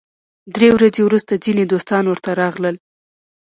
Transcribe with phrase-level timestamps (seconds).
[0.55, 2.75] درې ورځې وروسته ځینې دوستان ورته راغلل.